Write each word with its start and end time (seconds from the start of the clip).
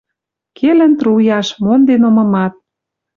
Келӹн 0.57 0.91
труяш, 0.99 1.47
монден 1.63 2.01
омымат. 2.09 2.53